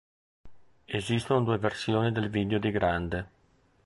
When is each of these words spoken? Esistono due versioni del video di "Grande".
Esistono 0.85 1.43
due 1.43 1.59
versioni 1.59 2.11
del 2.11 2.31
video 2.31 2.57
di 2.57 2.71
"Grande". 2.71 3.27